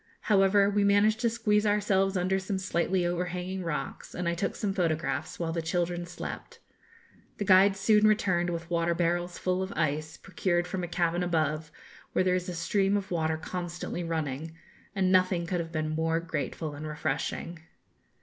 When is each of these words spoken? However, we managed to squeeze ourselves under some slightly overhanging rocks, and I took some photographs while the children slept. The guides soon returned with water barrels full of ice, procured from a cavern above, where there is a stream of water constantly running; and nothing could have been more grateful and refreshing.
However, 0.21 0.67
we 0.67 0.83
managed 0.83 1.19
to 1.19 1.29
squeeze 1.29 1.63
ourselves 1.67 2.17
under 2.17 2.39
some 2.39 2.57
slightly 2.57 3.05
overhanging 3.05 3.63
rocks, 3.63 4.15
and 4.15 4.27
I 4.27 4.33
took 4.33 4.55
some 4.55 4.73
photographs 4.73 5.37
while 5.37 5.51
the 5.51 5.61
children 5.61 6.07
slept. 6.07 6.57
The 7.37 7.45
guides 7.45 7.79
soon 7.79 8.07
returned 8.07 8.49
with 8.49 8.71
water 8.71 8.95
barrels 8.95 9.37
full 9.37 9.61
of 9.61 9.71
ice, 9.75 10.17
procured 10.17 10.65
from 10.65 10.83
a 10.83 10.87
cavern 10.87 11.21
above, 11.21 11.71
where 12.13 12.23
there 12.23 12.33
is 12.33 12.49
a 12.49 12.55
stream 12.55 12.97
of 12.97 13.11
water 13.11 13.37
constantly 13.37 14.03
running; 14.03 14.57
and 14.95 15.11
nothing 15.11 15.45
could 15.45 15.59
have 15.59 15.71
been 15.71 15.89
more 15.89 16.19
grateful 16.19 16.73
and 16.73 16.87
refreshing. 16.87 17.59